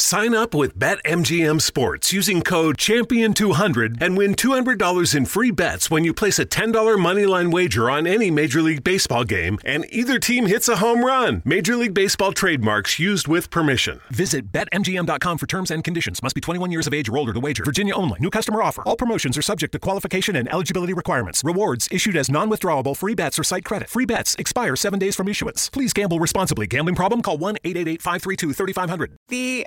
[0.00, 6.04] Sign up with BetMGM Sports using code Champion200 and win $200 in free bets when
[6.04, 10.46] you place a $10 moneyline wager on any Major League Baseball game and either team
[10.46, 11.42] hits a home run.
[11.44, 14.00] Major League Baseball trademarks used with permission.
[14.10, 16.22] Visit BetMGM.com for terms and conditions.
[16.22, 17.64] Must be 21 years of age or older to wager.
[17.64, 18.20] Virginia only.
[18.20, 18.82] New customer offer.
[18.86, 21.42] All promotions are subject to qualification and eligibility requirements.
[21.42, 23.88] Rewards issued as non withdrawable free bets or site credit.
[23.88, 25.68] Free bets expire seven days from issuance.
[25.68, 26.68] Please gamble responsibly.
[26.68, 27.20] Gambling problem?
[27.20, 29.16] Call 1 888 532 3500.
[29.26, 29.66] The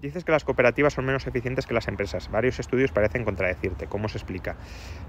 [0.00, 2.28] Dices que las cooperativas son menos eficientes que las empresas.
[2.28, 3.88] Varios estudios parecen contradecirte.
[3.88, 4.56] ¿Cómo se explica?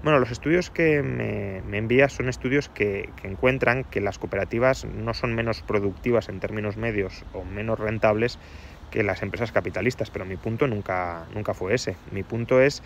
[0.02, 4.84] Bueno, los estudios que me, me envías son estudios que, que encuentran que las cooperativas
[4.84, 8.40] no son menos productivas en términos medios o menos rentables
[8.90, 12.00] que las empresas capitalistas, pero mi punto nunca, nunca fue ese.
[12.10, 12.82] Mi punto es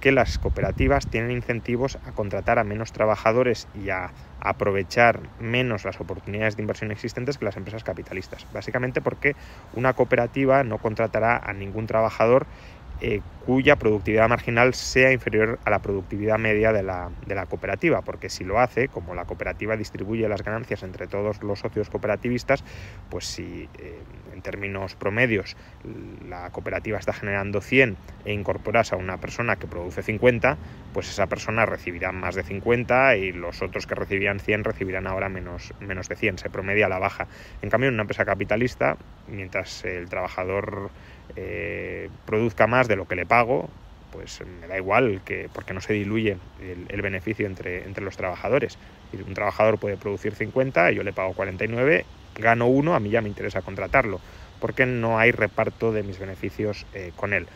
[0.00, 6.00] que las cooperativas tienen incentivos a contratar a menos trabajadores y a aprovechar menos las
[6.00, 8.46] oportunidades de inversión existentes que las empresas capitalistas.
[8.50, 9.36] Básicamente porque
[9.72, 12.48] una cooperativa no contratará a ningún trabajador
[13.00, 18.02] eh, cuya productividad marginal sea inferior a la productividad media de la, de la, cooperativa,
[18.02, 22.62] porque si lo hace, como la cooperativa distribuye las ganancias entre todos los socios cooperativistas,
[23.08, 24.02] pues si eh,
[24.34, 25.56] en términos promedios
[26.28, 30.58] la cooperativa está generando 100 e incorporas a una persona que produce 50,
[30.92, 35.30] pues esa persona recibirá más de 50 y los otros que recibían 100 recibirán ahora
[35.30, 37.28] menos, menos de 100, se promedia a la baja.
[37.62, 40.90] En cambio, en una empresa capitalista, mientras el trabajador
[41.36, 43.68] eh, produzca más de lo que le pago,
[44.10, 48.78] pues me da igual que porque no se diluye el, beneficio entre, entre, los trabajadores.
[49.12, 53.28] Un trabajador puede producir 50, yo le pago 49, gano uno, a mí ya me
[53.28, 54.20] interesa contratarlo,
[54.58, 57.46] porque no hay reparto de mis beneficios eh, con él.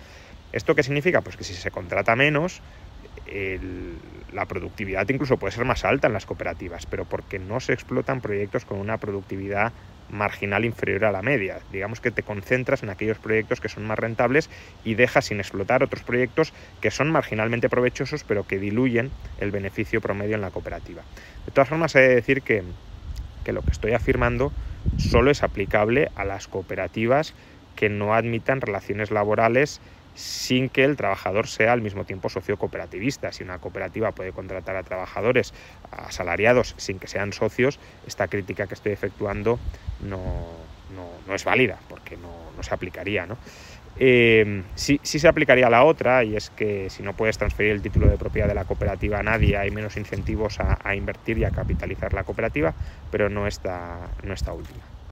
[0.52, 1.22] ¿Esto qué significa?
[1.22, 2.60] Pues que si se contrata menos,
[3.24, 3.98] el,
[4.30, 8.20] la productividad incluso puede ser más alta en las cooperativas, pero porque no se explotan
[8.20, 9.72] proyectos con una productividad
[10.12, 11.60] marginal inferior a la media.
[11.70, 14.50] Digamos que te concentras en aquellos proyectos que son más rentables
[14.84, 20.00] y dejas sin explotar otros proyectos que son marginalmente provechosos pero que diluyen el beneficio
[20.00, 21.06] promedio en la cooperativa.
[21.46, 22.62] De todas formas, he de decir que,
[23.42, 24.52] que lo que estoy afirmando
[24.96, 27.34] solo es aplicable a las cooperativas
[27.74, 29.80] que no admitan relaciones laborales
[30.14, 33.32] sin que el trabajador sea al mismo tiempo socio cooperativista.
[33.32, 35.54] Si una cooperativa puede contratar a trabajadores
[35.90, 39.58] asalariados sin que sean socios, esta crítica que estoy efectuando
[40.00, 40.46] no,
[40.94, 43.26] no, no es válida, porque no, no se aplicaría.
[43.26, 43.36] ¿no?
[43.98, 47.82] Eh, sí, sí, se aplicaría la otra, y es que si no puedes transferir el
[47.82, 51.44] título de propiedad de la cooperativa a nadie, hay menos incentivos a, a invertir y
[51.44, 52.74] a capitalizar la cooperativa,
[53.10, 54.91] pero no esta, no esta última.